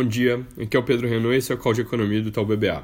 Bom 0.00 0.08
dia, 0.08 0.46
aqui 0.58 0.74
é 0.74 0.80
o 0.80 0.82
Pedro 0.82 1.06
Renault 1.06 1.34
e 1.34 1.36
esse 1.36 1.52
é 1.52 1.54
o 1.54 1.58
Call 1.58 1.74
de 1.74 1.82
Economia 1.82 2.22
do 2.22 2.30
Itaú 2.30 2.46
BBA. 2.46 2.82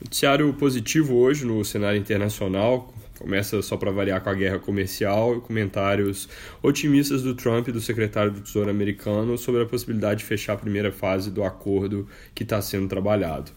Noticiário 0.00 0.54
positivo 0.54 1.16
hoje 1.16 1.44
no 1.44 1.64
cenário 1.64 1.98
internacional, 1.98 2.94
começa 3.18 3.60
só 3.62 3.76
para 3.76 3.90
variar 3.90 4.20
com 4.20 4.30
a 4.30 4.34
guerra 4.34 4.60
comercial 4.60 5.36
e 5.36 5.40
comentários 5.40 6.28
otimistas 6.62 7.24
do 7.24 7.34
Trump 7.34 7.66
e 7.66 7.72
do 7.72 7.80
secretário 7.80 8.30
do 8.30 8.42
Tesouro 8.42 8.70
americano 8.70 9.36
sobre 9.36 9.60
a 9.60 9.66
possibilidade 9.66 10.20
de 10.20 10.24
fechar 10.24 10.52
a 10.52 10.56
primeira 10.56 10.92
fase 10.92 11.32
do 11.32 11.42
acordo 11.42 12.06
que 12.32 12.44
está 12.44 12.62
sendo 12.62 12.86
trabalhado. 12.86 13.50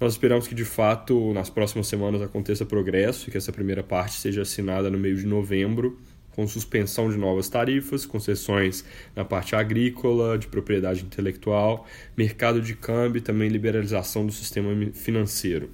Nós 0.00 0.12
esperamos 0.12 0.48
que 0.48 0.54
de 0.54 0.64
fato 0.64 1.34
nas 1.34 1.50
próximas 1.50 1.88
semanas 1.88 2.22
aconteça 2.22 2.64
progresso 2.64 3.28
e 3.28 3.32
que 3.32 3.36
essa 3.36 3.52
primeira 3.52 3.82
parte 3.82 4.14
seja 4.14 4.40
assinada 4.40 4.88
no 4.88 4.96
meio 4.96 5.16
de 5.16 5.26
novembro 5.26 5.98
com 6.40 6.46
suspensão 6.46 7.10
de 7.10 7.18
novas 7.18 7.50
tarifas, 7.50 8.06
concessões 8.06 8.82
na 9.14 9.26
parte 9.26 9.54
agrícola, 9.54 10.38
de 10.38 10.46
propriedade 10.46 11.04
intelectual, 11.04 11.86
mercado 12.16 12.62
de 12.62 12.74
câmbio 12.74 13.18
e 13.18 13.20
também 13.20 13.50
liberalização 13.50 14.24
do 14.24 14.32
sistema 14.32 14.70
financeiro. 14.94 15.68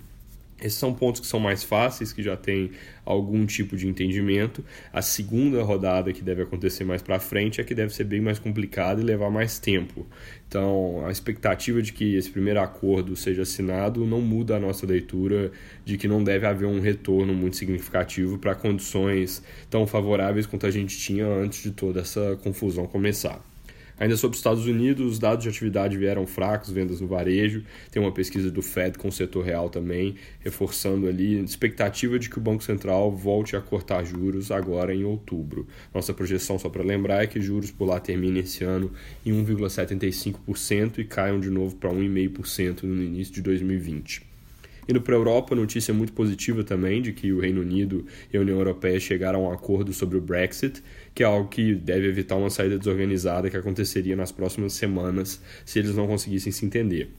Esses 0.61 0.79
são 0.79 0.95
pontos 0.95 1.21
que 1.21 1.27
são 1.27 1.39
mais 1.39 1.63
fáceis, 1.63 2.15
que 2.15 2.23
já 2.23 2.35
tem 2.35 2.71
algum 3.05 3.45
tipo 3.45 3.77
de 3.77 3.87
entendimento. 3.87 4.65
A 4.91 5.03
segunda 5.03 5.63
rodada, 5.63 6.13
que 6.15 6.23
deve 6.23 6.43
acontecer 6.43 6.83
mais 6.83 7.03
para 7.03 7.21
frente, 7.21 7.61
é 7.61 7.65
que 7.65 7.75
deve 7.75 7.95
ser 7.95 8.05
bem 8.05 8.23
mais 8.23 8.39
complicada 8.39 9.01
e 9.01 9.05
levar 9.05 9.31
mais 9.31 9.59
tempo. 9.59 10.07
Então, 10.49 11.05
a 11.07 11.11
expectativa 11.11 11.83
de 11.83 11.93
que 11.93 12.17
esse 12.17 12.31
primeiro 12.31 12.61
acordo 12.61 13.15
seja 13.15 13.43
assinado 13.43 14.07
não 14.07 14.23
muda 14.23 14.57
a 14.57 14.61
nossa 14.61 14.87
leitura 14.87 15.53
de 15.85 15.99
que 15.99 16.09
não 16.09 16.25
deve 16.25 16.47
haver 16.47 16.67
um 16.67 16.81
retorno 16.81 17.35
muito 17.35 17.57
significativo 17.57 18.39
para 18.39 18.55
condições 18.55 19.43
tão 19.69 19.87
favoráveis 19.87 20.47
quanto 20.47 20.67
a 20.67 20.71
gente 20.71 20.97
tinha 20.99 21.27
antes 21.27 21.63
de 21.63 21.71
toda 21.71 22.01
essa 22.01 22.37
confusão 22.43 22.87
começar. 22.87 23.45
Ainda 23.99 24.17
sobre 24.17 24.35
os 24.35 24.41
Estados 24.41 24.67
Unidos, 24.67 25.13
os 25.13 25.19
dados 25.19 25.43
de 25.43 25.49
atividade 25.49 25.97
vieram 25.97 26.27
fracos, 26.27 26.71
vendas 26.71 27.01
no 27.01 27.07
varejo. 27.07 27.65
Tem 27.91 28.03
uma 28.03 28.13
pesquisa 28.13 28.51
do 28.51 28.61
Fed 28.61 28.99
com 28.99 29.09
o 29.09 29.13
setor 29.13 29.45
real 29.45 29.71
também, 29.71 30.17
reforçando 30.41 31.09
ali 31.09 31.43
expectativa 31.43 32.19
de 32.19 32.29
que 32.29 32.39
o 32.39 32.41
Banco 32.41 32.63
Central 32.63 33.11
volte 33.11 33.57
a 33.57 33.61
cortar 33.61 34.05
juros 34.05 34.51
agora 34.51 34.95
em 34.95 35.05
outubro. 35.05 35.67
Nossa 35.95 36.13
projeção, 36.13 36.59
só 36.59 36.69
para 36.69 36.83
lembrar, 36.83 37.23
é 37.23 37.27
que 37.27 37.41
juros 37.41 37.71
por 37.71 37.87
lá 37.87 37.99
terminem 37.99 38.43
esse 38.43 38.63
ano 38.63 38.93
em 39.25 39.33
1,75% 39.33 40.99
e 40.99 41.05
caiam 41.05 41.41
de 41.41 41.49
novo 41.49 41.77
para 41.77 41.91
1,5% 41.91 42.83
no 42.83 43.03
início 43.03 43.33
de 43.33 43.41
2020. 43.41 44.36
Indo 44.89 45.01
para 45.01 45.15
a 45.15 45.19
Europa, 45.19 45.55
notícia 45.55 45.93
muito 45.93 46.13
positiva 46.13 46.63
também 46.63 47.03
de 47.03 47.13
que 47.13 47.33
o 47.33 47.41
Reino 47.41 47.61
Unido 47.61 48.07
e 48.33 48.37
a 48.37 48.41
União 48.41 48.57
Europeia 48.57 49.01
chegaram 49.01 49.45
a 49.45 49.49
um 49.49 49.53
acordo 49.53 49.93
sobre 49.93 50.17
o 50.17 50.21
Brexit, 50.21 50.83
que 51.15 51.23
é 51.23 51.27
algo 51.27 51.49
que 51.49 51.75
deve 51.75 52.07
evitar 52.07 52.37
uma 52.37 52.51
saída 52.51 52.79
desorganizada 52.79 53.51
que 53.51 53.57
aconteceria 53.57 54.15
nas 54.15 54.31
próximas 54.31 54.75
semanas 54.75 55.43
se 55.65 55.79
eles 55.79 55.97
não 55.97 56.07
conseguissem 56.07 56.53
se 56.53 56.65
entender. 56.65 57.11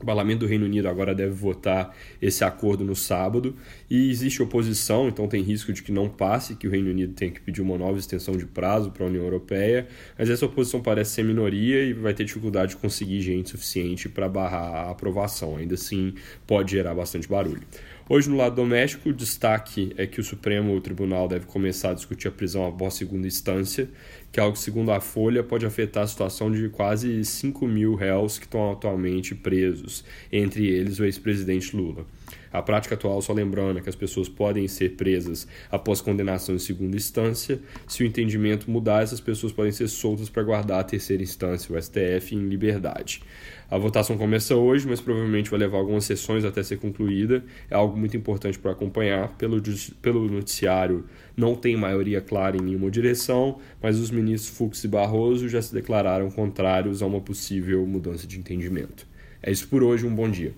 O 0.00 0.04
parlamento 0.04 0.40
do 0.40 0.46
Reino 0.46 0.66
Unido 0.66 0.88
agora 0.88 1.14
deve 1.14 1.32
votar 1.32 1.96
esse 2.20 2.44
acordo 2.44 2.84
no 2.84 2.94
sábado 2.94 3.56
e 3.88 4.10
existe 4.10 4.42
oposição, 4.42 5.08
então 5.08 5.26
tem 5.26 5.42
risco 5.42 5.72
de 5.72 5.82
que 5.82 5.90
não 5.90 6.08
passe, 6.08 6.54
que 6.54 6.68
o 6.68 6.70
Reino 6.70 6.90
Unido 6.90 7.14
tenha 7.14 7.30
que 7.30 7.40
pedir 7.40 7.62
uma 7.62 7.78
nova 7.78 7.98
extensão 7.98 8.36
de 8.36 8.44
prazo 8.44 8.90
para 8.90 9.04
a 9.04 9.08
União 9.08 9.24
Europeia, 9.24 9.88
mas 10.18 10.28
essa 10.28 10.44
oposição 10.44 10.82
parece 10.82 11.12
ser 11.12 11.24
minoria 11.24 11.82
e 11.82 11.94
vai 11.94 12.12
ter 12.12 12.24
dificuldade 12.24 12.72
de 12.72 12.76
conseguir 12.76 13.20
gente 13.22 13.50
suficiente 13.50 14.08
para 14.08 14.28
barrar 14.28 14.86
a 14.86 14.90
aprovação. 14.90 15.56
Ainda 15.56 15.74
assim, 15.74 16.14
pode 16.46 16.72
gerar 16.72 16.94
bastante 16.94 17.26
barulho. 17.26 17.62
Hoje, 18.08 18.30
no 18.30 18.36
lado 18.36 18.54
doméstico, 18.54 19.08
o 19.08 19.12
destaque 19.12 19.92
é 19.96 20.06
que 20.06 20.20
o 20.20 20.24
Supremo 20.24 20.80
Tribunal 20.80 21.26
deve 21.26 21.44
começar 21.46 21.90
a 21.90 21.94
discutir 21.94 22.28
a 22.28 22.30
prisão 22.30 22.64
após 22.64 22.94
segunda 22.94 23.26
instância, 23.26 23.88
que 24.30 24.38
é 24.38 24.42
algo 24.44 24.56
que, 24.56 24.62
segundo 24.62 24.92
a 24.92 25.00
Folha, 25.00 25.42
pode 25.42 25.66
afetar 25.66 26.04
a 26.04 26.06
situação 26.06 26.52
de 26.52 26.68
quase 26.68 27.24
5 27.24 27.66
mil 27.66 27.96
réus 27.96 28.38
que 28.38 28.44
estão 28.44 28.70
atualmente 28.70 29.34
presos, 29.34 30.04
entre 30.30 30.68
eles 30.68 31.00
o 31.00 31.04
ex-presidente 31.04 31.76
Lula. 31.76 32.06
A 32.52 32.62
prática 32.62 32.94
atual, 32.94 33.20
só 33.20 33.32
lembrando, 33.32 33.80
é 33.80 33.82
que 33.82 33.88
as 33.88 33.94
pessoas 33.94 34.28
podem 34.28 34.66
ser 34.68 34.90
presas 34.90 35.46
após 35.70 36.00
condenação 36.00 36.54
em 36.54 36.58
segunda 36.58 36.96
instância. 36.96 37.60
Se 37.86 38.02
o 38.02 38.06
entendimento 38.06 38.70
mudar, 38.70 39.02
essas 39.02 39.20
pessoas 39.20 39.52
podem 39.52 39.72
ser 39.72 39.88
soltas 39.88 40.30
para 40.30 40.42
guardar 40.42 40.80
a 40.80 40.84
terceira 40.84 41.22
instância, 41.22 41.74
o 41.74 41.82
STF, 41.82 42.34
em 42.34 42.48
liberdade. 42.48 43.20
A 43.68 43.76
votação 43.76 44.16
começa 44.16 44.54
hoje, 44.54 44.86
mas 44.88 45.00
provavelmente 45.00 45.50
vai 45.50 45.58
levar 45.58 45.78
algumas 45.78 46.04
sessões 46.04 46.44
até 46.44 46.62
ser 46.62 46.78
concluída. 46.78 47.44
É 47.68 47.74
algo 47.96 47.98
muito 47.98 48.16
importante 48.16 48.58
para 48.58 48.72
acompanhar. 48.72 49.36
Pelo, 49.36 49.60
pelo 50.02 50.28
noticiário, 50.28 51.06
não 51.36 51.54
tem 51.54 51.76
maioria 51.76 52.20
clara 52.20 52.56
em 52.56 52.60
nenhuma 52.60 52.90
direção, 52.90 53.58
mas 53.82 53.98
os 53.98 54.10
ministros 54.10 54.56
Fux 54.56 54.84
e 54.84 54.88
Barroso 54.88 55.48
já 55.48 55.60
se 55.60 55.74
declararam 55.74 56.30
contrários 56.30 57.02
a 57.02 57.06
uma 57.06 57.20
possível 57.20 57.84
mudança 57.86 58.26
de 58.26 58.38
entendimento. 58.38 59.06
É 59.42 59.50
isso 59.50 59.66
por 59.66 59.82
hoje, 59.82 60.06
um 60.06 60.14
bom 60.14 60.30
dia. 60.30 60.52